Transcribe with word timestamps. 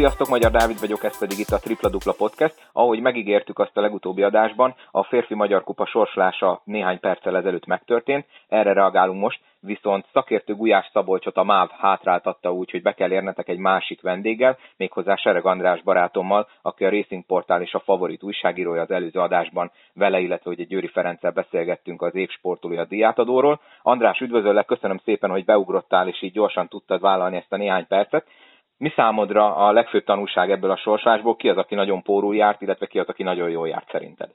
Sziasztok, 0.00 0.28
Magyar 0.28 0.50
Dávid 0.50 0.80
vagyok, 0.80 1.04
ez 1.04 1.18
pedig 1.18 1.38
itt 1.38 1.48
a 1.48 1.58
Tripla 1.58 1.88
Dupla 1.88 2.12
Podcast. 2.12 2.68
Ahogy 2.72 3.00
megígértük 3.00 3.58
azt 3.58 3.76
a 3.76 3.80
legutóbbi 3.80 4.22
adásban, 4.22 4.74
a 4.90 5.04
férfi 5.04 5.34
magyar 5.34 5.64
kupa 5.64 5.86
sorslása 5.86 6.60
néhány 6.64 7.00
perccel 7.00 7.36
ezelőtt 7.36 7.66
megtörtént, 7.66 8.26
erre 8.48 8.72
reagálunk 8.72 9.20
most, 9.20 9.40
viszont 9.60 10.06
szakértő 10.12 10.54
Gulyás 10.54 10.90
Szabolcsot 10.92 11.36
a 11.36 11.42
MÁV 11.42 11.70
hátráltatta 11.70 12.52
úgy, 12.52 12.70
hogy 12.70 12.82
be 12.82 12.92
kell 12.92 13.10
érnetek 13.10 13.48
egy 13.48 13.58
másik 13.58 14.00
vendéggel, 14.00 14.58
méghozzá 14.76 15.16
Sereg 15.16 15.46
András 15.46 15.82
barátommal, 15.82 16.48
aki 16.62 16.84
a 16.84 16.90
Racing 16.90 17.24
Portál 17.26 17.62
és 17.62 17.72
a 17.72 17.80
favorit 17.80 18.22
újságírója 18.22 18.82
az 18.82 18.90
előző 18.90 19.20
adásban 19.20 19.70
vele, 19.94 20.20
illetve 20.20 20.50
egy 20.50 20.66
Győri 20.66 20.88
Ferenccel 20.88 21.30
beszélgettünk 21.30 22.02
az 22.02 22.14
évsportolója 22.14 22.84
diátadóról. 22.84 23.60
András, 23.82 24.20
üdvözöllek, 24.20 24.66
köszönöm 24.66 25.00
szépen, 25.04 25.30
hogy 25.30 25.44
beugrottál, 25.44 26.08
és 26.08 26.22
így 26.22 26.32
gyorsan 26.32 26.68
tudtad 26.68 27.00
vállalni 27.00 27.36
ezt 27.36 27.52
a 27.52 27.56
néhány 27.56 27.86
percet. 27.86 28.26
Mi 28.80 28.92
számodra 28.96 29.56
a 29.56 29.72
legfőbb 29.72 30.04
tanulság 30.04 30.50
ebből 30.50 30.70
a 30.70 30.76
sorsásból? 30.76 31.36
Ki 31.36 31.48
az, 31.48 31.56
aki 31.56 31.74
nagyon 31.74 32.02
pórul 32.02 32.34
járt, 32.34 32.62
illetve 32.62 32.86
ki 32.86 32.98
az, 32.98 33.08
aki 33.08 33.22
nagyon 33.22 33.50
jól 33.50 33.68
járt 33.68 33.90
szerinted? 33.90 34.30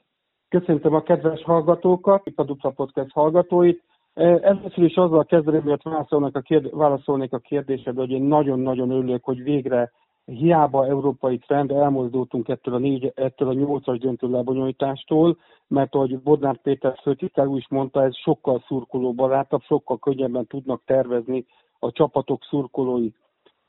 Köszöntöm 0.48 0.94
a 0.94 1.02
kedves 1.02 1.42
hallgatókat, 1.42 2.22
a 2.34 2.44
Dupla 2.44 2.70
Podcast 2.70 3.12
hallgatóit. 3.12 3.82
Először 4.14 4.84
is 4.84 4.94
azzal 4.94 5.24
kezdeném, 5.24 5.62
hogy 5.62 5.80
válaszolnék 5.82 6.36
a, 6.36 6.40
kérd- 6.40 6.70
válaszolnék 6.72 7.32
a 7.32 7.38
kérdésedre, 7.38 8.00
hogy 8.00 8.10
én 8.10 8.22
nagyon-nagyon 8.22 8.90
örülök, 8.90 9.24
hogy 9.24 9.42
végre 9.42 9.92
hiába 10.24 10.86
európai 10.86 11.38
trend, 11.38 11.70
elmozdultunk 11.70 12.48
ettől 12.48 12.74
a, 12.74 12.78
négy, 12.78 13.12
ettől 13.14 13.48
a 13.48 13.52
nyolcas 13.52 13.98
döntő 13.98 14.28
lebonyolítástól, 14.28 15.36
mert 15.68 15.94
ahogy 15.94 16.18
Bodnár 16.18 16.56
Péter 16.62 16.98
főtitkár 17.02 17.46
is 17.46 17.66
mondta, 17.68 18.02
ez 18.02 18.16
sokkal 18.16 18.62
szurkolóbarátabb, 18.66 19.62
sokkal 19.62 19.98
könnyebben 19.98 20.46
tudnak 20.46 20.82
tervezni 20.84 21.46
a 21.78 21.92
csapatok 21.92 22.44
szurkolói. 22.44 23.10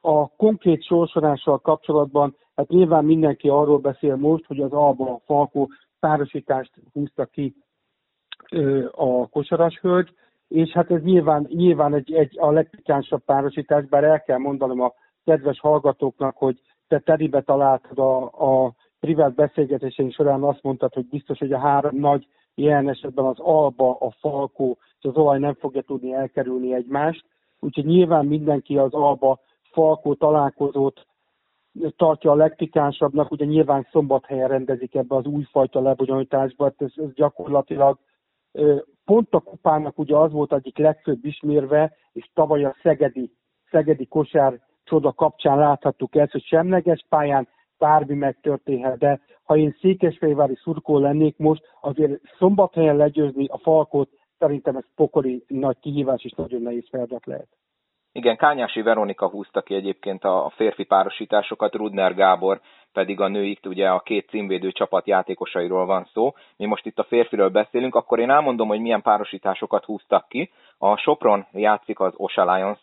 A 0.07 0.27
konkrét 0.27 0.83
sorsolással 0.83 1.59
kapcsolatban, 1.59 2.35
hát 2.55 2.67
nyilván 2.67 3.05
mindenki 3.05 3.49
arról 3.49 3.77
beszél 3.77 4.15
most, 4.15 4.45
hogy 4.45 4.59
az 4.59 4.71
Alba 4.71 5.13
a 5.13 5.21
Falkó 5.25 5.69
párosítást 5.99 6.71
húzta 6.93 7.25
ki 7.25 7.55
a 8.91 9.27
kosaras 9.27 9.79
hölgy, 9.79 10.09
és 10.47 10.71
hát 10.71 10.91
ez 10.91 11.01
nyilván, 11.01 11.47
nyilván 11.49 11.93
egy, 11.93 12.13
egy 12.13 12.39
a 12.39 12.51
legpikánsabb 12.51 13.23
párosítás, 13.25 13.85
bár 13.85 14.03
el 14.03 14.21
kell 14.21 14.37
mondanom 14.37 14.81
a 14.81 14.93
kedves 15.25 15.59
hallgatóknak, 15.59 16.37
hogy 16.37 16.61
te 16.87 16.99
teribe 16.99 17.41
találtad 17.41 17.99
a, 17.99 18.23
a 18.65 18.73
privát 18.99 19.35
beszélgetéseink 19.35 20.13
során 20.13 20.43
azt 20.43 20.63
mondtad, 20.63 20.93
hogy 20.93 21.05
biztos, 21.05 21.37
hogy 21.39 21.53
a 21.53 21.59
három 21.59 21.99
nagy 21.99 22.27
ilyen 22.55 22.89
esetben 22.89 23.25
az 23.25 23.39
Alba, 23.39 23.97
a 23.99 24.11
Falkó 24.19 24.77
és 24.99 25.05
az 25.05 25.15
olaj 25.15 25.39
nem 25.39 25.53
fogja 25.53 25.81
tudni 25.81 26.13
elkerülni 26.13 26.73
egymást. 26.73 27.25
Úgyhogy 27.59 27.85
nyilván 27.85 28.25
mindenki 28.25 28.77
az 28.77 28.93
Alba 28.93 29.39
Falkó 29.77 30.13
találkozót 30.13 31.05
tartja 31.95 32.31
a 32.31 32.35
legpikánsabbnak, 32.35 33.31
ugye 33.31 33.45
nyilván 33.45 33.87
szombathelyen 33.91 34.47
rendezik 34.47 34.95
ebbe 34.95 35.15
az 35.15 35.25
újfajta 35.25 35.81
lebonyolításba, 35.81 36.63
hát 36.63 36.81
ez, 36.81 36.91
ez 36.95 37.13
gyakorlatilag 37.13 37.97
pont 39.05 39.33
a 39.33 39.39
kupának 39.39 39.99
ugye 39.99 40.15
az 40.15 40.31
volt 40.31 40.53
egyik 40.53 40.77
legfőbb 40.77 41.25
ismérve, 41.25 41.93
és 42.11 42.29
tavaly 42.33 42.63
a 42.63 42.75
Szegedi, 42.81 43.31
Szegedi 43.71 44.05
kosár 44.05 44.59
csoda 44.83 45.11
kapcsán 45.11 45.57
láthattuk 45.57 46.15
ezt, 46.15 46.31
hogy 46.31 46.43
semleges 46.43 47.05
pályán 47.09 47.47
bármi 47.77 48.15
megtörténhet, 48.15 48.97
de 48.97 49.19
ha 49.43 49.57
én 49.57 49.75
székesfehérvári 49.81 50.55
szurkó 50.55 50.99
lennék 50.99 51.37
most, 51.37 51.63
azért 51.81 52.21
szombathelyen 52.37 52.95
legyőzni 52.95 53.45
a 53.47 53.57
Falkot, 53.57 54.09
szerintem 54.37 54.75
ez 54.75 54.85
pokoli 54.95 55.43
nagy 55.47 55.79
kihívás 55.79 56.23
és 56.23 56.31
nagyon 56.31 56.61
nehéz 56.61 56.87
feladat 56.89 57.25
lehet. 57.25 57.47
Igen, 58.17 58.37
Kányási 58.37 58.81
Veronika 58.81 59.29
húzta 59.29 59.61
ki 59.61 59.75
egyébként 59.75 60.23
a 60.23 60.51
férfi 60.55 60.83
párosításokat, 60.83 61.75
Rudner 61.75 62.13
Gábor 62.13 62.59
pedig 62.93 63.19
a 63.19 63.27
nőik, 63.27 63.59
ugye 63.65 63.89
a 63.89 63.99
két 63.99 64.29
címvédő 64.29 64.71
csapat 64.71 65.07
játékosairól 65.07 65.85
van 65.85 66.07
szó. 66.13 66.33
Mi 66.55 66.65
most 66.65 66.85
itt 66.85 66.99
a 66.99 67.03
férfiről 67.03 67.49
beszélünk, 67.49 67.95
akkor 67.95 68.19
én 68.19 68.29
elmondom, 68.29 68.67
hogy 68.67 68.79
milyen 68.79 69.01
párosításokat 69.01 69.85
húztak 69.85 70.27
ki. 70.27 70.51
A 70.77 70.97
Sopron 70.97 71.45
játszik 71.51 71.99
az 71.99 72.13
Osa 72.15 72.55
lions 72.55 72.79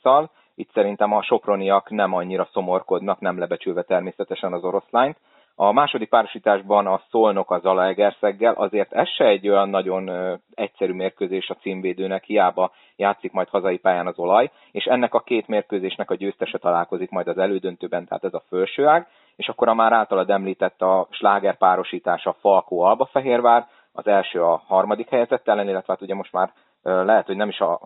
itt 0.55 0.71
szerintem 0.73 1.13
a 1.13 1.23
soproniak 1.23 1.91
nem 1.91 2.13
annyira 2.13 2.49
szomorkodnak, 2.53 3.21
nem 3.21 3.39
lebecsülve 3.39 3.83
természetesen 3.83 4.53
az 4.53 4.65
oroszlányt. 4.65 5.17
A 5.57 5.73
második 5.73 6.09
párosításban 6.09 6.87
a 6.87 7.01
Szolnok 7.11 7.51
az 7.51 7.63
Zalaegerszeggel, 7.63 8.55
azért 8.55 8.93
ez 8.93 9.09
se 9.09 9.25
egy 9.25 9.49
olyan 9.49 9.69
nagyon 9.69 10.11
egyszerű 10.55 10.93
mérkőzés 10.93 11.49
a 11.49 11.55
címvédőnek, 11.55 12.25
hiába 12.25 12.73
játszik 12.97 13.33
majd 13.33 13.49
hazai 13.49 13.79
pályán 13.79 14.07
az 14.07 14.19
olaj, 14.19 14.51
és 14.71 14.85
ennek 14.85 15.15
a 15.15 15.21
két 15.21 15.49
mérkőzésnek 15.49 16.11
a 16.11 16.15
győztese 16.15 16.59
találkozik 16.59 17.11
majd 17.11 17.29
az 17.29 17.39
elődöntőben, 17.39 18.07
tehát 18.07 18.25
ez 18.25 18.35
a 18.35 18.43
felsőág, 18.49 19.07
és 19.37 19.49
akkor 19.49 19.69
a 19.69 19.75
már 19.75 19.93
általad 19.93 20.31
említett 20.31 20.83
a 20.83 21.09
sláger 21.11 21.57
párosítása 21.57 22.37
Falkó 22.41 22.81
Alba 22.81 23.09
Fehérvár, 23.13 23.67
az 23.93 24.07
első 24.07 24.43
a 24.43 24.63
harmadik 24.67 25.09
helyezett 25.09 25.49
ellen, 25.49 25.69
illetve 25.69 25.93
hát 25.93 26.03
ugye 26.03 26.15
most 26.15 26.33
már 26.33 26.53
lehet, 26.83 27.27
hogy 27.27 27.37
nem 27.37 27.49
is 27.49 27.59
a 27.59 27.81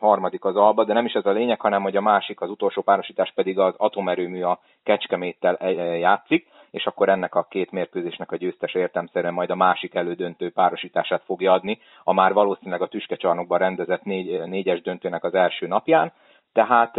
harmadik 0.00 0.44
az 0.44 0.56
Alba, 0.56 0.84
de 0.84 0.92
nem 0.92 1.04
is 1.04 1.12
ez 1.12 1.26
a 1.26 1.30
lényeg, 1.30 1.60
hanem 1.60 1.82
hogy 1.82 1.96
a 1.96 2.00
másik, 2.00 2.40
az 2.40 2.50
utolsó 2.50 2.82
párosítás 2.82 3.32
pedig 3.34 3.58
az 3.58 3.74
atomerőmű 3.76 4.42
a 4.42 4.60
Kecskeméttel 4.82 5.70
játszik, 5.98 6.48
és 6.70 6.86
akkor 6.86 7.08
ennek 7.08 7.34
a 7.34 7.46
két 7.50 7.70
mérkőzésnek 7.70 8.32
a 8.32 8.36
győztes 8.36 8.74
értemszerűen 8.74 9.32
majd 9.32 9.50
a 9.50 9.54
másik 9.54 9.94
elődöntő 9.94 10.50
párosítását 10.50 11.22
fogja 11.24 11.52
adni, 11.52 11.78
a 12.04 12.12
már 12.12 12.32
valószínűleg 12.32 12.82
a 12.82 12.88
tüskecsarnokban 12.88 13.58
rendezett 13.58 14.02
négy, 14.02 14.42
négyes 14.46 14.82
döntőnek 14.82 15.24
az 15.24 15.34
első 15.34 15.66
napján. 15.66 16.12
Tehát 16.52 16.96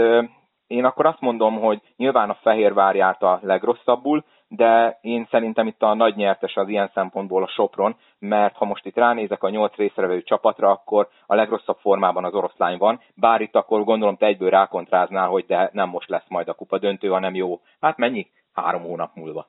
én 0.67 0.85
akkor 0.85 1.05
azt 1.05 1.21
mondom, 1.21 1.59
hogy 1.59 1.81
nyilván 1.97 2.29
a 2.29 2.37
Fehérvár 2.41 2.95
járt 2.95 3.21
a 3.21 3.39
legrosszabbul, 3.43 4.23
de 4.47 4.97
én 5.01 5.27
szerintem 5.29 5.67
itt 5.67 5.81
a 5.81 5.93
nagy 5.93 6.15
nyertes 6.15 6.55
az 6.55 6.67
ilyen 6.67 6.91
szempontból 6.93 7.43
a 7.43 7.47
Sopron, 7.47 7.95
mert 8.19 8.55
ha 8.55 8.65
most 8.65 8.85
itt 8.85 8.95
ránézek 8.95 9.43
a 9.43 9.49
nyolc 9.49 9.75
részrevevő 9.75 10.21
csapatra, 10.21 10.69
akkor 10.69 11.07
a 11.25 11.35
legrosszabb 11.35 11.77
formában 11.77 12.25
az 12.25 12.33
oroszlány 12.33 12.77
van, 12.77 13.01
bár 13.15 13.41
itt 13.41 13.55
akkor 13.55 13.83
gondolom 13.83 14.17
te 14.17 14.25
egyből 14.25 14.49
rákontráznál, 14.49 15.27
hogy 15.27 15.45
de 15.45 15.69
nem 15.73 15.89
most 15.89 16.09
lesz 16.09 16.27
majd 16.27 16.47
a 16.47 16.53
kupa 16.53 16.77
döntő, 16.77 17.07
hanem 17.07 17.35
jó. 17.35 17.59
Hát 17.79 17.97
mennyi? 17.97 18.27
Három 18.53 18.81
hónap 18.81 19.15
múlva. 19.15 19.47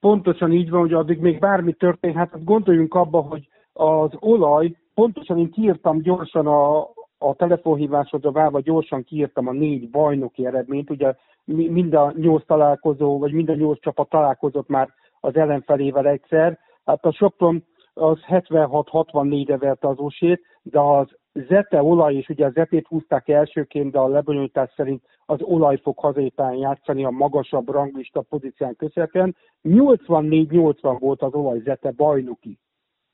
Pontosan 0.00 0.52
így 0.52 0.70
van, 0.70 0.80
hogy 0.80 0.92
addig 0.92 1.18
még 1.18 1.38
bármi 1.38 1.72
történt, 1.72 2.14
hát 2.14 2.44
gondoljunk 2.44 2.94
abba, 2.94 3.20
hogy 3.20 3.48
az 3.72 4.10
olaj, 4.20 4.76
pontosan 4.94 5.38
én 5.38 5.50
kiírtam 5.50 6.00
gyorsan 6.00 6.46
a, 6.46 6.80
a 7.18 7.34
telefonhívásodra 7.36 8.30
várva 8.30 8.60
gyorsan 8.60 9.04
kiírtam 9.04 9.46
a 9.46 9.52
négy 9.52 9.90
bajnoki 9.90 10.46
eredményt, 10.46 10.90
ugye 10.90 11.14
mind 11.44 11.94
a 11.94 12.12
nyolc 12.16 12.46
találkozó, 12.46 13.18
vagy 13.18 13.32
mind 13.32 13.48
a 13.48 13.54
nyolc 13.54 13.80
csapat 13.80 14.08
találkozott 14.08 14.68
már 14.68 14.88
az 15.20 15.36
ellenfelével 15.36 16.06
egyszer. 16.06 16.58
Hát 16.84 17.04
a 17.04 17.12
Sopron 17.12 17.64
az 17.94 18.18
76-64-re 18.28 19.56
verte 19.56 19.88
az 19.88 19.98
osét, 19.98 20.40
de 20.62 20.80
az 20.80 21.15
Zete 21.48 21.82
olaj, 21.82 22.14
és 22.14 22.28
ugye 22.28 22.46
a 22.46 22.50
Zetét 22.50 22.86
húzták 22.86 23.28
elsőként, 23.28 23.92
de 23.92 23.98
a 23.98 24.08
lebonyolítás 24.08 24.72
szerint 24.76 25.02
az 25.26 25.42
olaj 25.42 25.76
fog 25.76 25.98
hazépán 25.98 26.54
játszani 26.54 27.04
a 27.04 27.10
magasabb 27.10 27.68
ranglista 27.68 28.20
pozícián 28.20 28.76
köszönhetően. 28.76 29.36
84-80 29.62 30.96
volt 30.98 31.22
az 31.22 31.34
olaj 31.34 31.58
Zete 31.58 31.90
bajnoki. 31.90 32.58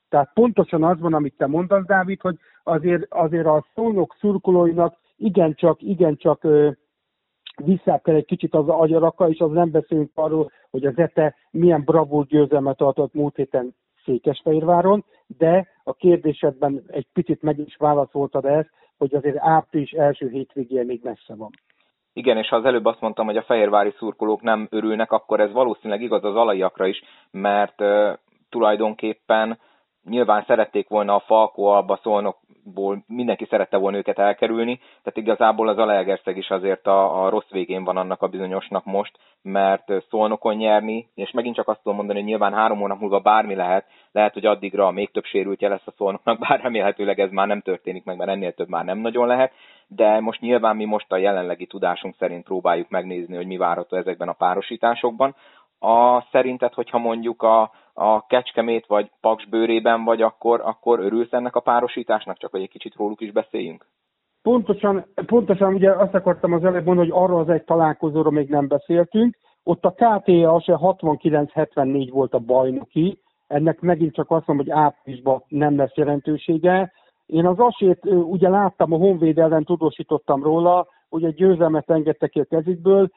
Tehát 0.08 0.30
pontosan 0.34 0.84
az 0.84 1.00
van, 1.00 1.14
amit 1.14 1.36
te 1.36 1.46
mondasz, 1.46 1.84
Dávid, 1.84 2.20
hogy 2.20 2.38
azért, 2.62 3.06
azért 3.08 3.46
a 3.46 3.66
szónok 3.74 4.16
szurkolóinak 4.18 4.98
igencsak, 5.16 5.82
igencsak 5.82 6.46
vissza 7.64 7.98
kell 7.98 8.14
egy 8.14 8.24
kicsit 8.24 8.54
az 8.54 8.68
agyaraka, 8.68 9.28
és 9.28 9.38
az 9.38 9.50
nem 9.50 9.70
beszélünk 9.70 10.10
arról, 10.14 10.50
hogy 10.70 10.86
az 10.86 10.98
ETE 10.98 11.34
milyen 11.50 11.82
bravúr 11.84 12.26
győzelmet 12.26 12.80
adott 12.80 13.14
múlt 13.14 13.36
héten 13.36 13.74
Székesfehérváron, 14.04 15.04
de 15.26 15.68
a 15.84 15.92
kérdésedben 15.94 16.82
egy 16.86 17.06
picit 17.12 17.42
meg 17.42 17.58
is 17.58 17.76
válaszoltad 17.76 18.44
ezt, 18.44 18.70
hogy 18.98 19.14
azért 19.14 19.36
április 19.38 19.90
első 19.90 20.28
hétvégén 20.28 20.86
még 20.86 21.00
messze 21.02 21.34
van. 21.34 21.50
Igen, 22.12 22.36
és 22.36 22.48
ha 22.48 22.56
az 22.56 22.64
előbb 22.64 22.84
azt 22.84 23.00
mondtam, 23.00 23.26
hogy 23.26 23.36
a 23.36 23.42
fehérvári 23.42 23.94
szurkolók 23.98 24.42
nem 24.42 24.66
örülnek, 24.70 25.12
akkor 25.12 25.40
ez 25.40 25.52
valószínűleg 25.52 26.02
igaz 26.02 26.24
az 26.24 26.34
alaiakra 26.34 26.86
is, 26.86 27.02
mert 27.30 27.80
uh, 27.80 28.12
tulajdonképpen 28.48 29.58
nyilván 30.04 30.44
szerették 30.46 30.88
volna 30.88 31.14
a 31.14 31.20
Falkó 31.26 31.66
Alba 31.66 32.00
Szolnokból, 32.62 33.04
mindenki 33.06 33.46
szerette 33.50 33.76
volna 33.76 33.96
őket 33.96 34.18
elkerülni, 34.18 34.76
tehát 34.76 35.16
igazából 35.16 35.68
az 35.68 35.78
Alegerszeg 35.78 36.36
is 36.36 36.50
azért 36.50 36.86
a, 36.86 37.24
a 37.24 37.28
rossz 37.28 37.50
végén 37.50 37.84
van 37.84 37.96
annak 37.96 38.22
a 38.22 38.26
bizonyosnak 38.26 38.84
most, 38.84 39.18
mert 39.42 39.92
Szolnokon 40.08 40.54
nyerni, 40.54 41.08
és 41.14 41.30
megint 41.30 41.54
csak 41.54 41.68
azt 41.68 41.80
tudom 41.82 41.96
mondani, 41.96 42.18
hogy 42.18 42.28
nyilván 42.28 42.52
három 42.52 42.78
hónap 42.78 43.00
múlva 43.00 43.20
bármi 43.20 43.54
lehet, 43.54 43.86
lehet, 44.12 44.32
hogy 44.32 44.46
addigra 44.46 44.90
még 44.90 45.10
több 45.10 45.24
sérültje 45.24 45.68
lesz 45.68 45.86
a 45.86 45.92
Szolnoknak, 45.96 46.38
bár 46.38 46.60
remélhetőleg 46.60 47.20
ez 47.20 47.30
már 47.30 47.46
nem 47.46 47.60
történik 47.60 48.04
meg, 48.04 48.16
mert 48.16 48.30
ennél 48.30 48.52
több 48.52 48.68
már 48.68 48.84
nem 48.84 48.98
nagyon 48.98 49.26
lehet, 49.26 49.52
de 49.86 50.20
most 50.20 50.40
nyilván 50.40 50.76
mi 50.76 50.84
most 50.84 51.12
a 51.12 51.16
jelenlegi 51.16 51.66
tudásunk 51.66 52.14
szerint 52.18 52.44
próbáljuk 52.44 52.88
megnézni, 52.88 53.36
hogy 53.36 53.46
mi 53.46 53.56
várható 53.56 53.96
ezekben 53.96 54.28
a 54.28 54.32
párosításokban. 54.32 55.34
A 55.84 56.26
szerinted, 56.30 56.72
hogyha 56.72 56.98
mondjuk 56.98 57.42
a, 57.42 57.70
a 57.92 58.26
Kecskemét 58.26 58.86
vagy 58.86 59.10
Paks 59.20 59.46
bőrében 59.48 60.04
vagy, 60.04 60.22
akkor, 60.22 60.60
akkor 60.64 61.00
örülsz 61.00 61.32
ennek 61.32 61.56
a 61.56 61.60
párosításnak, 61.60 62.38
csak 62.38 62.50
hogy 62.50 62.62
egy 62.62 62.68
kicsit 62.68 62.94
róluk 62.94 63.20
is 63.20 63.32
beszéljünk? 63.32 63.86
Pontosan, 64.42 65.04
pontosan 65.26 65.74
ugye 65.74 65.90
azt 65.90 66.14
akartam 66.14 66.52
az 66.52 66.64
előbb 66.64 66.84
mondani, 66.84 67.08
hogy 67.08 67.22
arról 67.22 67.40
az 67.40 67.48
egy 67.48 67.64
találkozóról 67.64 68.32
még 68.32 68.48
nem 68.48 68.68
beszéltünk. 68.68 69.36
Ott 69.62 69.84
a 69.84 69.90
KTA 69.90 70.60
se 70.60 70.78
69-74 70.80 72.08
volt 72.12 72.34
a 72.34 72.38
bajnoki, 72.38 73.18
ennek 73.46 73.80
megint 73.80 74.14
csak 74.14 74.30
azt 74.30 74.46
mondom, 74.46 74.66
hogy 74.66 74.84
áprilisban 74.84 75.44
nem 75.48 75.76
lesz 75.76 75.94
jelentősége. 75.94 76.92
Én 77.26 77.46
az 77.46 77.58
asét 77.58 78.04
ugye 78.04 78.48
láttam, 78.48 78.92
a 78.92 78.96
Honvéd 78.96 79.38
ellen 79.38 79.64
tudósítottam 79.64 80.42
róla, 80.42 80.86
egy 81.20 81.34
győzelmet 81.34 81.90
engedtek 81.90 82.30
ki 82.30 82.40
a 82.40 82.44
kezükből. 82.44 83.08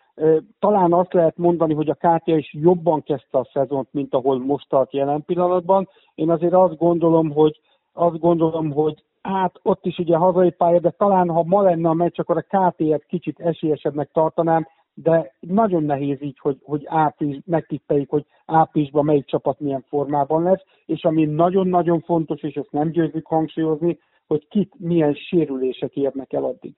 Talán 0.59 0.94
azt 0.94 1.13
lehet 1.13 1.38
mondani, 1.38 1.74
hogy 1.74 1.89
a 1.89 1.94
KTA 1.94 2.38
is 2.38 2.53
jobban 2.53 3.03
kezdte 3.03 3.38
a 3.38 3.50
szezont, 3.53 3.88
mint 3.92 4.13
ahol 4.13 4.39
most 4.39 4.69
tart 4.69 4.94
jelen 4.94 5.24
pillanatban. 5.25 5.89
Én 6.15 6.30
azért 6.30 6.53
azt 6.53 6.77
gondolom, 6.77 7.31
hogy 7.31 7.59
azt 7.94 8.19
gondolom, 8.19 8.71
hogy 8.71 9.03
hát 9.21 9.59
ott 9.62 9.86
is 9.86 9.97
ugye 9.97 10.15
hazai 10.15 10.51
pálya, 10.51 10.80
de 10.80 10.89
talán 10.89 11.30
ha 11.30 11.44
ma 11.44 11.62
lenne 11.62 11.89
a 11.89 11.94
meccs, 11.94 12.19
akkor 12.19 12.38
a 12.38 12.69
KT-et 12.71 13.06
kicsit 13.06 13.39
esélyesebbnek 13.39 14.09
tartanám, 14.12 14.68
de 14.94 15.36
nagyon 15.39 15.83
nehéz 15.83 16.21
így, 16.21 16.39
hogy, 16.39 16.57
hogy 16.63 16.83
április, 16.86 17.39
megtippeljük, 17.45 18.09
hogy 18.09 18.25
áprilisban 18.45 19.06
melyik 19.06 19.25
csapat 19.25 19.59
milyen 19.59 19.86
formában 19.88 20.44
lesz, 20.44 20.63
és 20.86 21.03
ami 21.03 21.25
nagyon-nagyon 21.25 22.00
fontos, 22.00 22.42
és 22.42 22.53
ezt 22.53 22.71
nem 22.71 22.89
győzzük 22.89 23.27
hangsúlyozni, 23.27 24.00
hogy 24.27 24.47
kit 24.47 24.74
milyen 24.77 25.13
sérülések 25.13 25.95
érnek 25.95 26.33
el 26.33 26.44
addig. 26.44 26.74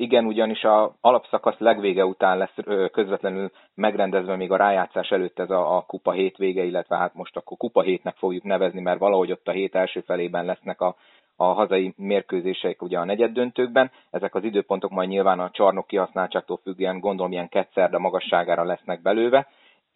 Igen, 0.00 0.24
ugyanis 0.24 0.62
a 0.64 0.96
alapszakasz 1.00 1.58
legvége 1.58 2.04
után 2.04 2.38
lesz 2.38 2.54
közvetlenül 2.92 3.50
megrendezve 3.74 4.36
még 4.36 4.50
a 4.50 4.56
rájátszás 4.56 5.10
előtt 5.10 5.38
ez 5.38 5.50
a, 5.50 5.76
a 5.76 5.80
kupa 5.80 6.12
hétvége, 6.12 6.64
illetve 6.64 6.96
hát 6.96 7.14
most 7.14 7.36
akkor 7.36 7.56
kupa 7.56 7.82
hétnek 7.82 8.16
fogjuk 8.16 8.42
nevezni, 8.44 8.80
mert 8.80 8.98
valahogy 8.98 9.32
ott 9.32 9.48
a 9.48 9.52
hét 9.52 9.74
első 9.74 10.00
felében 10.00 10.44
lesznek 10.44 10.80
a, 10.80 10.96
a 11.36 11.44
hazai 11.44 11.94
mérkőzések 11.96 12.82
ugye 12.82 12.98
a 12.98 13.04
negyed 13.04 13.32
döntőkben. 13.32 13.90
Ezek 14.10 14.34
az 14.34 14.44
időpontok 14.44 14.90
majd 14.90 15.08
nyilván 15.08 15.40
a 15.40 15.50
csarnok 15.50 15.86
kihasználtságtól 15.86 16.60
függően 16.62 17.00
gondolom 17.00 17.32
ilyen 17.32 17.48
de 17.74 17.98
magasságára 17.98 18.64
lesznek 18.64 19.02
belőve. 19.02 19.46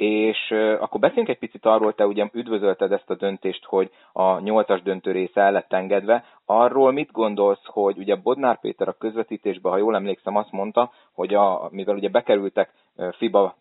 És 0.03 0.51
akkor 0.81 1.01
beszéljünk 1.01 1.29
egy 1.29 1.39
picit 1.39 1.67
arról, 1.67 1.95
te 1.95 2.07
ugye 2.07 2.29
üdvözölted 2.33 2.93
ezt 2.93 3.11
a 3.11 3.15
döntést, 3.15 3.65
hogy 3.65 3.91
a 4.13 4.39
nyolcas 4.41 4.83
döntő 4.83 5.13
része 5.13 5.41
el 5.41 5.53
lett 5.53 5.73
engedve. 5.73 6.25
Arról 6.45 6.93
mit 6.93 7.11
gondolsz, 7.13 7.65
hogy 7.65 7.99
ugye 7.99 8.15
Bodnár 8.15 8.61
Péter 8.61 8.89
a 8.89 8.97
közvetítésben, 8.99 9.73
ha 9.73 9.79
jól 9.79 9.95
emlékszem, 9.95 10.37
azt 10.37 10.53
mondta, 10.53 10.91
hogy 11.13 11.35
a, 11.35 11.69
mivel 11.71 11.95
ugye 11.95 12.09
bekerültek 12.09 12.73
FIBA 13.17 13.57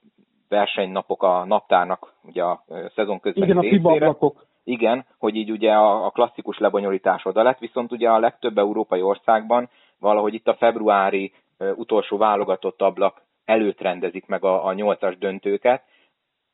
versenynapok 0.50 1.24
a 1.24 1.46
naptárnak, 1.46 2.14
ugye 2.24 2.44
a 2.44 2.64
szezon 2.96 3.20
közben 3.20 3.44
Igen, 3.44 3.58
a 3.58 3.62
FIBA 3.62 3.98
napok. 4.00 4.46
Igen, 4.64 5.06
hogy 5.18 5.36
így 5.36 5.52
ugye 5.52 5.72
a, 5.72 6.06
a 6.06 6.10
klasszikus 6.10 6.58
lebonyolítás 6.58 7.26
oda 7.26 7.44
lett, 7.44 7.60
viszont 7.60 7.92
ugye 7.92 8.10
a 8.10 8.20
legtöbb 8.20 8.58
európai 8.58 9.02
országban 9.02 9.70
valahogy 10.00 10.34
itt 10.34 10.48
a 10.48 10.56
februári 10.56 11.34
utolsó 11.76 12.18
válogatott 12.18 12.82
ablak 12.82 13.22
előtt 13.46 13.82
rendezik 13.82 14.26
meg 14.26 14.44
a, 14.44 14.66
a 14.66 14.74
nyolcas 14.74 15.18
döntőket, 15.18 15.84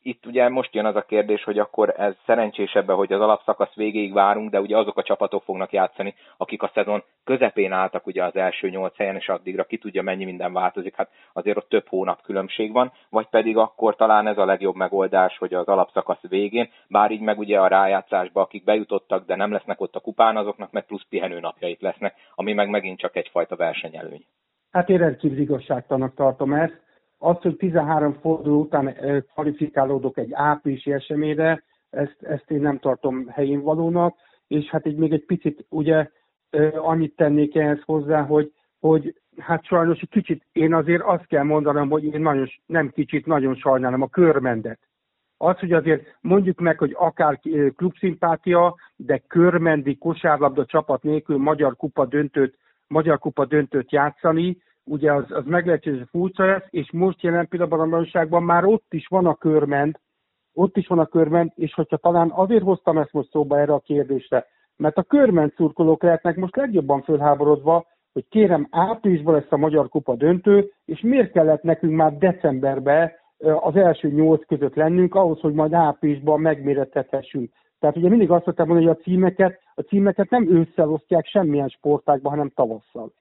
itt 0.07 0.25
ugye 0.25 0.49
most 0.49 0.75
jön 0.75 0.85
az 0.85 0.95
a 0.95 1.01
kérdés, 1.01 1.43
hogy 1.43 1.59
akkor 1.59 1.93
ez 1.97 2.13
szerencsésebben, 2.25 2.95
hogy 2.95 3.13
az 3.13 3.21
alapszakasz 3.21 3.73
végéig 3.73 4.13
várunk, 4.13 4.49
de 4.49 4.61
ugye 4.61 4.77
azok 4.77 4.97
a 4.97 5.03
csapatok 5.03 5.43
fognak 5.43 5.71
játszani, 5.71 6.15
akik 6.37 6.63
a 6.63 6.71
szezon 6.73 7.03
közepén 7.23 7.71
álltak 7.71 8.07
ugye 8.07 8.23
az 8.23 8.35
első 8.35 8.69
nyolc 8.69 8.95
helyen, 8.95 9.15
és 9.15 9.29
addigra 9.29 9.63
ki 9.63 9.77
tudja 9.77 10.01
mennyi 10.01 10.25
minden 10.25 10.53
változik, 10.53 10.95
hát 10.95 11.09
azért 11.33 11.57
ott 11.57 11.69
több 11.69 11.87
hónap 11.87 12.21
különbség 12.21 12.71
van, 12.71 12.91
vagy 13.09 13.27
pedig 13.29 13.57
akkor 13.57 13.95
talán 13.95 14.27
ez 14.27 14.37
a 14.37 14.45
legjobb 14.45 14.75
megoldás, 14.75 15.37
hogy 15.37 15.53
az 15.53 15.67
alapszakasz 15.67 16.27
végén, 16.29 16.69
bár 16.87 17.11
így 17.11 17.21
meg 17.21 17.39
ugye 17.39 17.59
a 17.59 17.67
rájátszásba, 17.67 18.41
akik 18.41 18.63
bejutottak, 18.63 19.25
de 19.25 19.35
nem 19.35 19.51
lesznek 19.51 19.81
ott 19.81 19.95
a 19.95 19.99
kupán, 19.99 20.37
azoknak 20.37 20.71
meg 20.71 20.85
plusz 20.85 21.05
pihenőnapjaik 21.09 21.81
lesznek, 21.81 22.15
ami 22.35 22.53
meg 22.53 22.69
megint 22.69 22.99
csak 22.99 23.15
egyfajta 23.15 23.55
versenyelőny. 23.55 24.25
Hát 24.71 24.89
én 24.89 24.97
rendkívül 24.97 25.39
igazságtanak 25.39 26.15
tartom 26.15 26.53
ezt 26.53 26.85
az, 27.17 27.37
hogy 27.41 27.55
13 27.55 28.13
forduló 28.13 28.59
után 28.59 28.95
kvalifikálódok 29.33 30.17
egy 30.17 30.29
áprilisi 30.33 30.91
eseményre, 30.91 31.63
ezt, 31.89 32.17
ezt 32.21 32.51
én 32.51 32.61
nem 32.61 32.79
tartom 32.79 33.27
helyén 33.27 33.61
valónak, 33.61 34.15
és 34.47 34.65
hát 34.65 34.85
így 34.85 34.95
még 34.95 35.11
egy 35.11 35.25
picit 35.25 35.65
ugye 35.69 36.09
annyit 36.75 37.15
tennék 37.15 37.55
ehhez 37.55 37.81
hozzá, 37.85 38.21
hogy, 38.21 38.53
hogy 38.79 39.15
hát 39.37 39.65
sajnos 39.65 40.01
egy 40.01 40.09
kicsit, 40.09 40.45
én 40.51 40.73
azért 40.73 41.01
azt 41.01 41.25
kell 41.25 41.43
mondanom, 41.43 41.89
hogy 41.89 42.03
én 42.03 42.21
nagyon, 42.21 42.47
nem 42.65 42.89
kicsit, 42.89 43.25
nagyon 43.25 43.55
sajnálom 43.55 44.01
a 44.01 44.07
körmendet. 44.07 44.79
Az, 45.37 45.59
hogy 45.59 45.73
azért 45.73 46.17
mondjuk 46.21 46.59
meg, 46.59 46.77
hogy 46.77 46.95
akár 46.97 47.39
klubszimpátia, 47.75 48.75
de 48.95 49.21
körmendi 49.27 49.97
kosárlabda 49.97 50.65
csapat 50.65 51.03
nélkül 51.03 51.37
magyar 51.37 51.75
kupa 51.75 52.05
döntőt, 52.05 52.57
magyar 52.87 53.19
kupa 53.19 53.45
döntőt 53.45 53.91
játszani, 53.91 54.57
ugye 54.87 55.13
az, 55.13 55.25
az 55.29 55.45
meglehetősen 55.45 56.07
furcsa 56.11 56.45
lesz, 56.45 56.65
és 56.69 56.91
most 56.91 57.21
jelen 57.21 57.47
pillanatban 57.47 57.79
a 57.79 57.89
valóságban 57.89 58.43
már 58.43 58.65
ott 58.65 58.93
is 58.93 59.07
van 59.07 59.25
a 59.25 59.35
körment, 59.35 59.99
ott 60.53 60.77
is 60.77 60.87
van 60.87 60.99
a 60.99 61.05
körment, 61.05 61.53
és 61.55 61.73
hogyha 61.73 61.97
talán 61.97 62.31
azért 62.35 62.63
hoztam 62.63 62.97
ezt 62.97 63.13
most 63.13 63.29
szóba 63.29 63.59
erre 63.59 63.73
a 63.73 63.79
kérdésre, 63.79 64.45
mert 64.75 64.97
a 64.97 65.03
körment 65.03 65.55
szurkolók 65.55 66.03
lehetnek 66.03 66.35
most 66.35 66.55
legjobban 66.55 67.01
fölháborodva, 67.01 67.85
hogy 68.13 68.27
kérem, 68.29 68.67
áprilisban 68.71 69.33
lesz 69.33 69.51
a 69.51 69.57
Magyar 69.57 69.89
Kupa 69.89 70.15
döntő, 70.15 70.71
és 70.85 71.01
miért 71.01 71.31
kellett 71.31 71.61
nekünk 71.63 71.93
már 71.93 72.17
decemberben 72.17 73.11
az 73.59 73.75
első 73.75 74.07
nyolc 74.07 74.45
között 74.45 74.75
lennünk, 74.75 75.15
ahhoz, 75.15 75.39
hogy 75.39 75.53
majd 75.53 75.73
áprilisban 75.73 76.41
megméretethessünk. 76.41 77.51
Tehát 77.79 77.97
ugye 77.97 78.09
mindig 78.09 78.31
azt 78.31 78.43
szoktam 78.43 78.67
mondani, 78.67 78.87
hogy 78.87 78.97
a 78.99 79.03
címeket, 79.03 79.59
a 79.75 79.81
címeket 79.81 80.29
nem 80.29 80.47
ősszel 80.49 80.89
osztják 80.89 81.25
semmilyen 81.25 81.67
sportákban, 81.67 82.31
hanem 82.31 82.51
tavasszal 82.55 83.11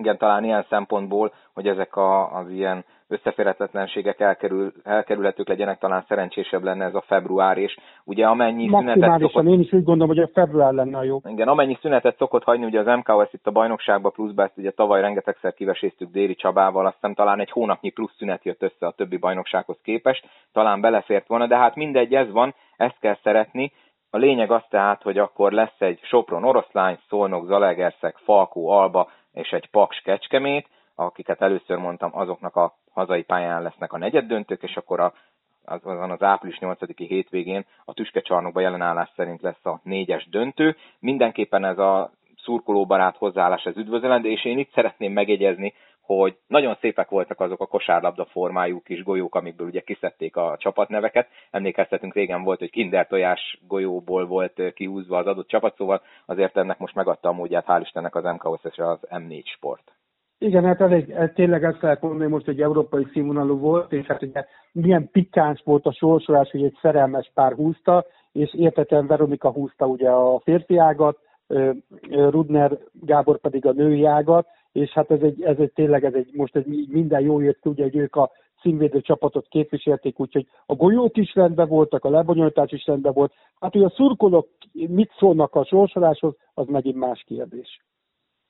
igen, 0.00 0.18
talán 0.18 0.44
ilyen 0.44 0.66
szempontból, 0.68 1.32
hogy 1.54 1.66
ezek 1.66 1.96
a, 1.96 2.36
az 2.36 2.50
ilyen 2.50 2.84
összeférhetetlenségek 3.08 4.20
elkerül, 4.20 4.72
elkerülhetők 4.84 5.48
legyenek, 5.48 5.78
talán 5.78 6.04
szerencsésebb 6.08 6.62
lenne 6.62 6.84
ez 6.84 6.94
a 6.94 7.04
február, 7.06 7.58
és 7.58 7.76
ugye 8.04 8.26
amennyi 8.26 8.68
szünetet 8.68 9.20
szokott... 9.20 9.44
én 9.44 9.60
is 9.60 9.72
úgy 9.72 9.84
gondolom, 9.84 10.08
hogy 10.08 10.18
a 10.18 10.30
február 10.32 10.72
lenne 10.72 10.98
a 10.98 11.02
jó. 11.02 11.18
Igen, 11.24 11.48
amennyi 11.48 11.78
szünetet 11.80 12.16
szokott 12.16 12.44
hagyni, 12.44 12.64
ugye 12.64 12.80
az 12.80 12.96
MKOS 12.98 13.32
itt 13.32 13.46
a 13.46 13.50
bajnokságba 13.50 14.10
pluszba, 14.10 14.42
ezt 14.42 14.58
ugye 14.58 14.70
tavaly 14.70 15.00
rengetegszer 15.00 15.54
kiveséztük 15.54 16.10
Déri 16.10 16.34
Csabával, 16.34 16.86
azt 16.86 16.94
hiszem 16.94 17.14
talán 17.14 17.40
egy 17.40 17.50
hónapnyi 17.50 17.90
plusz 17.90 18.16
szünet 18.16 18.44
jött 18.44 18.62
össze 18.62 18.86
a 18.86 18.94
többi 18.96 19.16
bajnoksághoz 19.16 19.78
képest, 19.82 20.24
talán 20.52 20.80
belefért 20.80 21.28
volna, 21.28 21.46
de 21.46 21.56
hát 21.56 21.74
mindegy, 21.74 22.14
ez 22.14 22.30
van, 22.30 22.54
ezt 22.76 22.98
kell 23.00 23.16
szeretni, 23.22 23.72
a 24.10 24.16
lényeg 24.16 24.50
az 24.50 24.62
tehát, 24.68 25.02
hogy 25.02 25.18
akkor 25.18 25.52
lesz 25.52 25.80
egy 25.80 26.00
Sopron 26.02 26.44
oroszlány, 26.44 26.98
Szolnok, 27.08 27.46
Zalegerszeg, 27.46 28.16
Falkó, 28.16 28.68
Alba, 28.68 29.10
és 29.32 29.50
egy 29.50 29.70
Paks 29.70 30.00
Kecskemét, 30.00 30.68
akiket 30.94 31.40
először 31.42 31.76
mondtam, 31.76 32.10
azoknak 32.14 32.56
a 32.56 32.74
hazai 32.92 33.22
pályán 33.22 33.62
lesznek 33.62 33.92
a 33.92 33.98
negyed 33.98 34.26
döntők, 34.26 34.62
és 34.62 34.76
akkor 34.76 35.00
a, 35.00 35.12
azon 35.64 36.10
az 36.10 36.22
április 36.22 36.58
8-i 36.60 37.04
hétvégén 37.08 37.64
a 37.84 37.92
Tüskecsarnokban 37.92 38.62
jelenállás 38.62 39.12
szerint 39.16 39.42
lesz 39.42 39.66
a 39.66 39.80
négyes 39.82 40.28
döntő. 40.28 40.76
Mindenképpen 40.98 41.64
ez 41.64 41.78
a 41.78 42.10
szurkolóbarát 42.42 43.16
hozzáállás 43.16 43.64
ez 43.64 43.76
üdvözlendő, 43.76 44.30
és 44.30 44.44
én 44.44 44.58
itt 44.58 44.72
szeretném 44.72 45.12
megjegyezni, 45.12 45.74
hogy 46.16 46.36
nagyon 46.46 46.76
szépek 46.80 47.08
voltak 47.08 47.40
azok 47.40 47.60
a 47.60 47.66
kosárlabda 47.66 48.24
formájú 48.24 48.80
kis 48.80 49.02
golyók, 49.02 49.34
amikből 49.34 49.66
ugye 49.66 49.80
kiszedték 49.80 50.36
a 50.36 50.56
csapatneveket. 50.58 51.28
Emlékeztetünk, 51.50 52.14
régen 52.14 52.42
volt, 52.42 52.58
hogy 52.58 52.70
kinder 52.70 53.06
tojás 53.06 53.60
golyóból 53.68 54.26
volt 54.26 54.72
kihúzva 54.74 55.18
az 55.18 55.26
adott 55.26 55.48
csapat, 55.48 55.76
szóval 55.76 56.02
azért 56.26 56.56
ennek 56.56 56.78
most 56.78 56.94
megadta 56.94 57.28
a 57.28 57.32
módját, 57.32 57.64
hál' 57.68 57.80
Istennek 57.82 58.14
az 58.14 58.24
MKOS 58.24 58.60
és 58.64 58.78
az 58.78 58.98
M4 59.08 59.44
sport. 59.44 59.92
Igen, 60.38 60.64
hát 60.64 60.80
elég, 60.80 61.14
tényleg 61.34 61.64
ezt 61.64 61.82
lehet 61.82 62.00
mondani, 62.00 62.30
most 62.30 62.48
egy 62.48 62.60
európai 62.60 63.06
színvonalú 63.12 63.58
volt, 63.58 63.92
és 63.92 64.06
hát 64.06 64.22
ugye 64.22 64.44
milyen 64.72 65.08
pikáns 65.10 65.62
volt 65.64 65.86
a 65.86 65.92
sorsolás, 65.92 66.50
hogy 66.50 66.64
egy 66.64 66.78
szerelmes 66.80 67.30
pár 67.34 67.52
húzta, 67.52 68.04
és 68.32 68.54
értetlen 68.54 69.06
Veronika 69.06 69.50
húzta 69.50 69.86
ugye 69.86 70.08
a 70.08 70.40
férfi 70.40 70.78
ágat, 70.78 71.18
Rudner 72.10 72.78
Gábor 72.92 73.38
pedig 73.38 73.66
a 73.66 73.72
női 73.72 74.04
ágat, 74.04 74.46
és 74.72 74.90
hát 74.90 75.10
ez 75.10 75.20
egy, 75.20 75.42
ez 75.42 75.58
egy 75.58 75.72
tényleg 75.72 76.04
ez 76.04 76.14
egy, 76.14 76.30
most 76.32 76.56
egy, 76.56 76.86
minden 76.88 77.20
jó 77.20 77.40
jött 77.40 77.66
ugye, 77.66 77.82
hogy 77.82 77.96
ők 77.96 78.16
a 78.16 78.30
címvédő 78.60 79.00
csapatot 79.00 79.46
képviselték, 79.48 80.20
úgyhogy 80.20 80.46
a 80.66 80.74
golyók 80.74 81.16
is 81.16 81.34
rendben 81.34 81.68
voltak, 81.68 82.04
a 82.04 82.10
lebonyolítás 82.10 82.72
is 82.72 82.86
rendben 82.86 83.12
volt. 83.12 83.32
Hát, 83.60 83.72
hogy 83.72 83.82
a 83.82 83.90
szurkolók 83.90 84.48
mit 84.72 85.12
szólnak 85.18 85.54
a 85.54 85.64
sorsoláshoz, 85.64 86.36
az 86.54 86.66
megint 86.66 86.96
más 86.96 87.24
kérdés. 87.26 87.80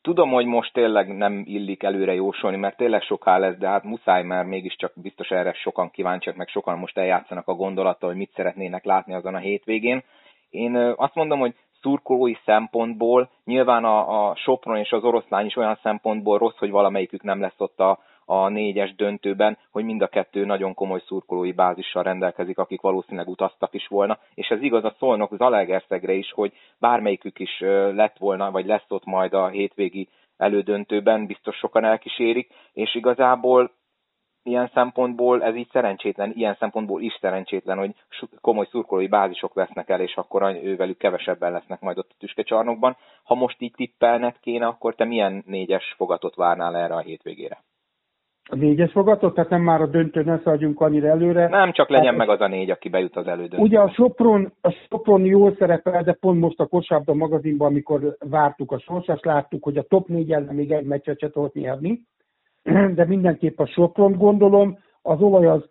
Tudom, 0.02 0.30
hogy 0.30 0.46
most 0.46 0.72
tényleg 0.72 1.16
nem 1.16 1.42
illik 1.46 1.82
előre 1.82 2.14
jósolni, 2.14 2.56
mert 2.56 2.76
tényleg 2.76 3.02
soká 3.02 3.38
lesz, 3.38 3.56
de 3.56 3.68
hát 3.68 3.84
muszáj, 3.84 4.22
mert 4.22 4.48
mégiscsak 4.48 4.92
biztos 4.94 5.28
erre 5.28 5.52
sokan 5.52 5.90
kíváncsiak, 5.90 6.36
meg 6.36 6.48
sokan 6.48 6.78
most 6.78 6.98
eljátszanak 6.98 7.48
a 7.48 7.54
gondolattal, 7.54 8.08
hogy 8.08 8.18
mit 8.18 8.32
szeretnének 8.34 8.84
látni 8.84 9.14
azon 9.14 9.34
a 9.34 9.38
hétvégén. 9.38 10.02
Én 10.50 10.76
azt 10.76 11.14
mondom, 11.14 11.38
hogy 11.38 11.54
szurkolói 11.80 12.34
szempontból, 12.44 13.30
nyilván 13.44 13.84
a, 13.84 14.28
a 14.28 14.36
Sopron 14.36 14.76
és 14.76 14.90
az 14.90 15.04
oroszlány 15.04 15.46
is 15.46 15.56
olyan 15.56 15.78
szempontból 15.82 16.38
rossz, 16.38 16.56
hogy 16.58 16.70
valamelyikük 16.70 17.22
nem 17.22 17.40
lesz 17.40 17.58
ott 17.58 17.80
a, 17.80 17.98
a 18.24 18.48
négyes 18.48 18.94
döntőben, 18.94 19.58
hogy 19.70 19.84
mind 19.84 20.02
a 20.02 20.08
kettő 20.08 20.44
nagyon 20.44 20.74
komoly 20.74 21.02
szurkolói 21.06 21.52
bázissal 21.52 22.02
rendelkezik, 22.02 22.58
akik 22.58 22.80
valószínűleg 22.80 23.28
utaztak 23.28 23.74
is 23.74 23.86
volna, 23.86 24.18
és 24.34 24.48
ez 24.48 24.62
igaz 24.62 24.84
a 24.84 24.94
Szolnok 24.98 25.36
Zalaegerszegre 25.36 26.12
is, 26.12 26.32
hogy 26.32 26.52
bármelyikük 26.78 27.38
is 27.38 27.60
lett 27.94 28.18
volna, 28.18 28.50
vagy 28.50 28.66
lesz 28.66 28.86
ott 28.88 29.04
majd 29.04 29.32
a 29.32 29.48
hétvégi 29.48 30.08
elődöntőben, 30.36 31.26
biztos 31.26 31.56
sokan 31.56 31.84
elkísérik, 31.84 32.48
és 32.72 32.94
igazából 32.94 33.70
ilyen 34.42 34.70
szempontból 34.74 35.42
ez 35.42 35.54
így 35.54 35.68
szerencsétlen, 35.72 36.32
ilyen 36.34 36.56
szempontból 36.58 37.02
is 37.02 37.18
szerencsétlen, 37.20 37.78
hogy 37.78 37.94
komoly 38.40 38.66
szurkolói 38.70 39.06
bázisok 39.06 39.54
vesznek 39.54 39.88
el, 39.88 40.00
és 40.00 40.14
akkor 40.14 40.58
ővelük 40.62 40.98
kevesebben 40.98 41.52
lesznek 41.52 41.80
majd 41.80 41.98
ott 41.98 42.10
a 42.10 42.16
tüskecsarnokban. 42.18 42.96
Ha 43.24 43.34
most 43.34 43.60
így 43.60 43.72
tippelned 43.76 44.34
kéne, 44.40 44.66
akkor 44.66 44.94
te 44.94 45.04
milyen 45.04 45.42
négyes 45.46 45.94
fogatot 45.96 46.34
várnál 46.34 46.76
erre 46.76 46.94
a 46.94 47.00
hétvégére? 47.00 47.58
A 48.52 48.56
négyes 48.56 48.92
fogatot, 48.92 49.34
tehát 49.34 49.50
nem 49.50 49.62
már 49.62 49.80
a 49.80 49.86
döntő, 49.86 50.22
ne 50.22 50.38
szaladjunk 50.38 50.80
annyira 50.80 51.08
előre. 51.08 51.48
Nem, 51.48 51.72
csak 51.72 51.88
legyen 51.88 52.06
hát, 52.06 52.16
meg 52.16 52.28
az 52.28 52.40
a 52.40 52.46
négy, 52.46 52.70
aki 52.70 52.88
bejut 52.88 53.16
az 53.16 53.26
elődöntőbe. 53.26 53.62
Ugye 53.62 53.80
a 53.80 53.90
Sopron, 53.90 54.52
a 54.60 54.70
Sopron 54.70 55.24
jól 55.24 55.54
szerepel, 55.58 56.02
de 56.02 56.12
pont 56.12 56.40
most 56.40 56.60
a 56.60 56.66
Kosárda 56.66 57.14
magazinban, 57.14 57.68
amikor 57.68 58.16
vártuk 58.18 58.72
a 58.72 58.78
sorsást, 58.78 59.24
láttuk, 59.24 59.64
hogy 59.64 59.76
a 59.76 59.82
top 59.82 60.08
négy 60.08 60.32
ellen 60.32 60.54
még 60.54 60.72
egy 60.72 60.84
meccset 60.84 61.18
se 61.18 61.30
tudott 61.30 61.54
nyerni 61.54 62.00
de 62.96 63.04
mindenképp 63.04 63.58
a 63.58 63.66
Sopron 63.66 64.12
gondolom, 64.12 64.78
az 65.02 65.20
olaj 65.20 65.46
az 65.46 65.64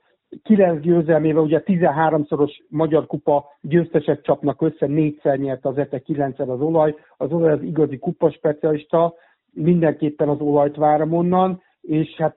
9 0.43 0.81
győzelmével, 0.81 1.43
ugye 1.43 1.63
13-szoros 1.65 2.51
magyar 2.69 3.05
kupa 3.05 3.45
győztesek 3.61 4.21
csapnak 4.21 4.61
össze, 4.61 4.85
négyszer 4.85 5.37
nyert 5.37 5.65
az 5.65 5.77
ETE, 5.77 5.99
9 5.99 6.39
az 6.39 6.61
olaj, 6.61 6.95
az 7.17 7.31
olaj 7.31 7.51
az 7.51 7.61
igazi 7.61 7.97
kupa 7.97 8.31
specialista, 8.31 9.13
mindenképpen 9.53 10.29
az 10.29 10.39
olajt 10.39 10.75
várom 10.75 11.13
onnan, 11.13 11.61
és 11.81 12.15
hát 12.17 12.35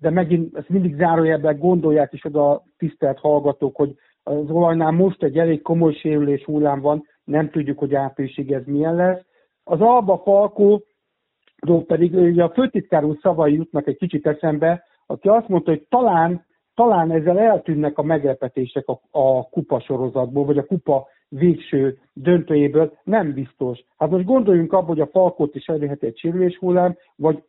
de 0.00 0.10
megint 0.10 0.56
ezt 0.56 0.68
mindig 0.68 0.96
zárójelben 0.96 1.58
gondolják 1.58 2.12
is 2.12 2.24
oda 2.24 2.62
tisztelt 2.76 3.18
hallgatók, 3.18 3.76
hogy 3.76 3.94
az 4.22 4.50
olajnál 4.50 4.90
most 4.90 5.22
egy 5.22 5.38
elég 5.38 5.62
komoly 5.62 5.92
sérülés 5.92 6.44
hullám 6.44 6.80
van, 6.80 7.04
nem 7.24 7.50
tudjuk, 7.50 7.78
hogy 7.78 7.94
áprilisig 7.94 8.52
ez 8.52 8.62
milyen 8.66 8.94
lesz. 8.94 9.20
Az 9.64 9.80
Alba 9.80 10.20
Falkó 10.24 10.82
pedig 11.86 12.14
ugye 12.14 12.42
a 12.42 12.50
főtitkár 12.50 13.04
úr 13.04 13.16
szavai 13.20 13.54
jutnak 13.54 13.86
egy 13.86 13.96
kicsit 13.96 14.26
eszembe, 14.26 14.84
aki 15.06 15.28
azt 15.28 15.48
mondta, 15.48 15.70
hogy 15.70 15.86
talán, 15.88 16.44
talán 16.74 17.10
ezzel 17.10 17.38
eltűnnek 17.38 17.98
a 17.98 18.02
meglepetések 18.02 18.88
a, 18.88 19.00
a 19.10 19.48
kupa 19.48 19.80
sorozatból, 19.80 20.44
vagy 20.44 20.58
a 20.58 20.66
kupa 20.66 21.06
végső 21.28 21.98
döntőjéből, 22.12 22.92
nem 23.04 23.32
biztos. 23.32 23.84
Hát 23.96 24.10
most 24.10 24.24
gondoljunk 24.24 24.72
abba, 24.72 24.86
hogy 24.86 25.00
a 25.00 25.06
Falkot 25.06 25.54
is 25.54 25.66
elérheti 25.66 26.06
egy 26.06 26.18
sérülés 26.18 26.58
hullám, 26.58 26.96
vagy 27.16 27.42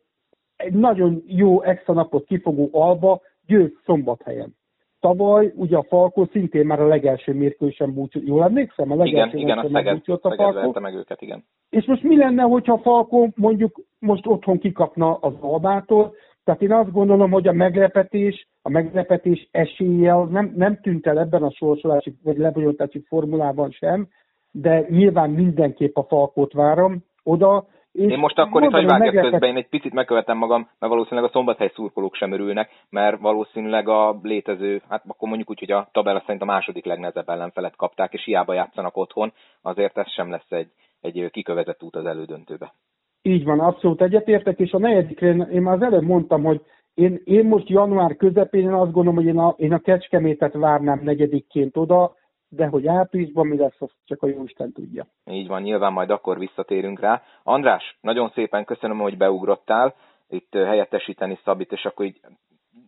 egy 0.56 0.72
nagyon 0.72 1.22
jó 1.26 1.62
extra 1.62 1.94
napot 1.94 2.24
kifogó 2.24 2.68
Alba 2.72 3.20
győz 3.46 3.70
szombathelyen. 3.84 4.54
Tavaly 5.00 5.52
ugye 5.56 5.76
a 5.76 5.82
Falkó 5.82 6.28
szintén 6.32 6.66
már 6.66 6.80
a 6.80 6.86
legelső 6.86 7.32
mérkőzésen 7.32 7.94
búcsú. 7.94 8.20
Jól 8.24 8.42
emlékszem? 8.42 8.90
A 8.90 8.94
legelső 8.94 9.38
igen, 9.38 9.40
igen, 9.40 9.58
a 9.58 9.68
Szeged, 9.68 10.02
a 10.06 10.34
Falkó. 10.36 10.80
meg 10.80 10.94
őket, 10.94 11.22
igen. 11.22 11.44
És 11.70 11.84
most 11.84 12.02
mi 12.02 12.16
lenne, 12.16 12.42
hogyha 12.42 12.72
a 12.72 12.78
Falkó 12.78 13.32
mondjuk 13.34 13.80
most 13.98 14.26
otthon 14.26 14.58
kikapna 14.58 15.14
az 15.14 15.32
Albától? 15.40 16.14
Tehát 16.44 16.62
én 16.62 16.72
azt 16.72 16.92
gondolom, 16.92 17.30
hogy 17.30 17.48
a 17.48 17.52
meglepetés, 17.52 18.48
a 18.62 18.68
meglepetés 18.68 19.48
esélye 19.50 20.14
nem, 20.14 20.52
nem 20.56 20.80
tűnt 20.80 21.06
el 21.06 21.18
ebben 21.18 21.42
a 21.42 21.50
sorsolási 21.50 22.14
vagy 22.22 22.36
lebonyolítási 22.36 23.04
formulában 23.08 23.70
sem, 23.70 24.08
de 24.50 24.86
nyilván 24.88 25.30
mindenképp 25.30 25.96
a 25.96 26.02
Falkót 26.08 26.52
várom 26.52 27.04
oda, 27.22 27.66
én 27.92 28.18
most 28.18 28.38
akkor 28.38 28.62
itt, 28.62 28.70
hogy 28.70 28.86
vágjak 28.86 29.22
közben, 29.22 29.48
én 29.48 29.56
egy 29.56 29.68
picit 29.68 29.92
megkövetem 29.92 30.36
magam, 30.36 30.60
mert 30.78 30.92
valószínűleg 30.92 31.24
a 31.24 31.32
szombathely 31.32 31.70
szurkolók 31.74 32.14
sem 32.14 32.32
örülnek, 32.32 32.70
mert 32.90 33.20
valószínűleg 33.20 33.88
a 33.88 34.18
létező, 34.22 34.82
hát 34.88 35.02
akkor 35.08 35.28
mondjuk 35.28 35.50
úgy, 35.50 35.58
hogy 35.58 35.70
a 35.70 35.88
tabella 35.92 36.20
szerint 36.20 36.42
a 36.42 36.44
második 36.44 36.84
legnehezebb 36.84 37.28
ellenfelet 37.28 37.76
kapták, 37.76 38.12
és 38.12 38.24
hiába 38.24 38.54
játszanak 38.54 38.96
otthon, 38.96 39.32
azért 39.62 39.98
ez 39.98 40.10
sem 40.10 40.30
lesz 40.30 40.50
egy, 40.50 40.70
egy 41.00 41.28
kikövezett 41.30 41.82
út 41.82 41.96
az 41.96 42.04
elődöntőbe. 42.04 42.74
Így 43.22 43.44
van, 43.44 43.60
abszolút 43.60 44.02
egyetértek, 44.02 44.58
és 44.58 44.72
a 44.72 44.78
negyedikre 44.78 45.28
én 45.30 45.62
már 45.62 45.74
az 45.74 45.82
előbb 45.82 46.02
mondtam, 46.02 46.42
hogy 46.42 46.60
én, 46.94 47.20
én 47.24 47.44
most 47.44 47.68
január 47.68 48.16
közepén 48.16 48.62
én 48.62 48.72
azt 48.72 48.92
gondolom, 48.92 49.14
hogy 49.14 49.26
én 49.26 49.38
a, 49.38 49.54
én 49.56 49.72
a 49.72 49.78
Kecskemétet 49.78 50.52
várnám 50.52 51.00
negyedikként 51.02 51.76
oda, 51.76 52.14
de 52.48 52.66
hogy 52.66 52.86
áprilisban 52.86 53.46
mi 53.46 53.56
lesz, 53.56 53.76
azt 53.78 53.94
csak 54.04 54.22
a 54.22 54.26
Jóisten 54.26 54.72
tudja. 54.72 55.06
Így 55.30 55.46
van, 55.46 55.62
nyilván 55.62 55.92
majd 55.92 56.10
akkor 56.10 56.38
visszatérünk 56.38 57.00
rá. 57.00 57.22
András, 57.42 57.98
nagyon 58.00 58.30
szépen 58.34 58.64
köszönöm, 58.64 58.98
hogy 58.98 59.16
beugrottál, 59.16 59.94
itt 60.28 60.54
helyettesíteni 60.54 61.38
Szabit, 61.44 61.72
és 61.72 61.84
akkor 61.84 62.06
így 62.06 62.20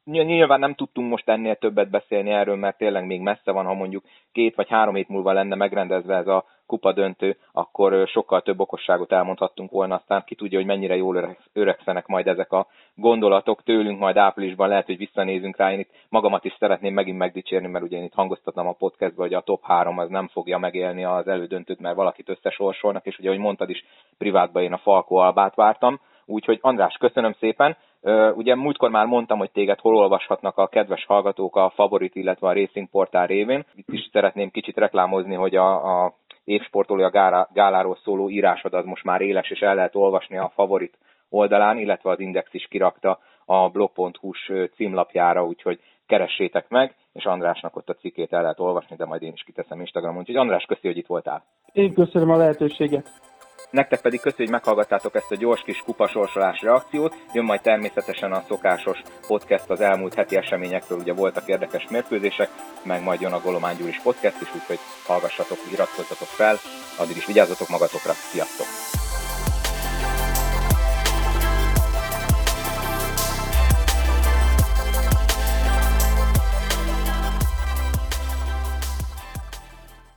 Nyilván 0.04 0.58
nem 0.58 0.74
tudtunk 0.74 1.10
most 1.10 1.28
ennél 1.28 1.56
többet 1.56 1.90
beszélni 1.90 2.30
erről, 2.30 2.56
mert 2.56 2.78
tényleg 2.78 3.06
még 3.06 3.20
messze 3.20 3.50
van, 3.50 3.64
ha 3.64 3.74
mondjuk 3.74 4.04
két 4.32 4.54
vagy 4.54 4.68
három 4.68 4.94
hét 4.94 5.08
múlva 5.08 5.32
lenne 5.32 5.54
megrendezve 5.54 6.16
ez 6.16 6.26
a 6.26 6.44
kupa 6.72 6.92
döntő, 6.92 7.36
akkor 7.52 8.08
sokkal 8.08 8.42
több 8.42 8.60
okosságot 8.60 9.12
elmondhattunk 9.12 9.70
volna, 9.70 9.94
aztán 9.94 10.22
ki 10.26 10.34
tudja, 10.34 10.58
hogy 10.58 10.66
mennyire 10.66 10.96
jól 10.96 11.36
öregszenek 11.52 12.06
majd 12.06 12.26
ezek 12.26 12.52
a 12.52 12.66
gondolatok 12.94 13.62
tőlünk, 13.62 13.98
majd 13.98 14.16
áprilisban 14.16 14.68
lehet, 14.68 14.86
hogy 14.86 14.96
visszanézünk 14.96 15.56
rá. 15.56 15.72
Én 15.72 15.78
itt 15.78 15.90
magamat 16.08 16.44
is 16.44 16.56
szeretném 16.58 16.94
megint 16.94 17.18
megdicsérni, 17.18 17.68
mert 17.68 17.84
ugye 17.84 17.96
én 17.96 18.04
itt 18.04 18.14
hangoztatnám 18.14 18.66
a 18.66 18.72
podcastba, 18.72 19.22
hogy 19.22 19.34
a 19.34 19.40
top 19.40 19.64
3 19.64 19.98
az 19.98 20.08
nem 20.08 20.28
fogja 20.28 20.58
megélni 20.58 21.04
az 21.04 21.28
elődöntőt, 21.28 21.80
mert 21.80 21.96
valakit 21.96 22.28
összesorsolnak, 22.28 23.06
és 23.06 23.18
ugye, 23.18 23.28
ahogy 23.28 23.40
mondtad 23.40 23.70
is, 23.70 23.84
privátban 24.18 24.62
én 24.62 24.72
a 24.72 24.78
Falko 24.78 25.14
Albát 25.16 25.54
vártam. 25.54 26.00
Úgyhogy 26.26 26.58
András, 26.62 26.96
köszönöm 26.96 27.32
szépen. 27.32 27.76
Ugye 28.34 28.54
múltkor 28.54 28.90
már 28.90 29.06
mondtam, 29.06 29.38
hogy 29.38 29.50
téged 29.50 29.78
hol 29.78 29.96
olvashatnak 29.96 30.58
a 30.58 30.66
kedves 30.66 31.04
hallgatók 31.04 31.56
a 31.56 31.72
Favorit, 31.74 32.14
illetve 32.14 32.48
a 32.48 32.52
Racing 32.52 32.88
Portál 32.90 33.26
révén. 33.26 33.64
Itt 33.74 33.88
is 33.88 34.08
szeretném 34.12 34.50
kicsit 34.50 34.76
reklámozni, 34.76 35.34
hogy 35.34 35.56
a, 35.56 36.04
a 36.04 36.14
évsportolója 36.44 37.46
gáláról 37.52 37.98
szóló 38.04 38.30
írásod 38.30 38.74
az 38.74 38.84
most 38.84 39.04
már 39.04 39.20
éles, 39.20 39.50
és 39.50 39.60
el 39.60 39.74
lehet 39.74 39.94
olvasni 39.94 40.38
a 40.38 40.52
Favorit 40.54 40.98
oldalán, 41.28 41.78
illetve 41.78 42.10
az 42.10 42.20
Index 42.20 42.54
is 42.54 42.66
kirakta 42.70 43.18
a 43.44 43.68
blog.hu-s 43.68 44.52
címlapjára, 44.74 45.44
úgyhogy 45.44 45.80
keressétek 46.06 46.68
meg, 46.68 46.94
és 47.12 47.24
Andrásnak 47.24 47.76
ott 47.76 47.88
a 47.88 47.94
cikkét 47.94 48.32
el 48.32 48.42
lehet 48.42 48.60
olvasni, 48.60 48.96
de 48.96 49.04
majd 49.04 49.22
én 49.22 49.32
is 49.32 49.42
kiteszem 49.42 49.80
Instagramon. 49.80 50.18
Úgyhogy 50.18 50.36
András, 50.36 50.64
köszi, 50.64 50.86
hogy 50.86 50.96
itt 50.96 51.06
voltál. 51.06 51.44
Én 51.72 51.94
köszönöm 51.94 52.30
a 52.30 52.36
lehetőséget. 52.36 53.31
Nektek 53.72 54.00
pedig 54.00 54.20
köszönjük, 54.20 54.48
hogy 54.48 54.60
meghallgattátok 54.60 55.14
ezt 55.14 55.30
a 55.30 55.36
gyors 55.36 55.62
kis 55.62 55.82
kupasorsolás 55.84 56.60
reakciót. 56.60 57.16
Jön 57.32 57.44
majd 57.44 57.60
természetesen 57.60 58.32
a 58.32 58.44
szokásos 58.48 59.02
podcast 59.26 59.70
az 59.70 59.80
elmúlt 59.80 60.14
heti 60.14 60.36
eseményekről, 60.36 60.98
ugye 60.98 61.12
voltak 61.12 61.48
érdekes 61.48 61.86
mérkőzések, 61.90 62.48
meg 62.82 63.02
majd 63.02 63.20
jön 63.20 63.32
a 63.32 63.40
Golomán 63.40 63.76
Gyuris 63.76 64.00
podcast 64.02 64.40
is, 64.40 64.54
úgyhogy 64.54 64.78
hallgassatok, 65.06 65.58
iratkozzatok 65.72 66.28
fel, 66.28 66.56
addig 66.98 67.16
is 67.16 67.26
vigyázzatok 67.26 67.68
magatokra, 67.68 68.12
sziasztok! 68.12 69.11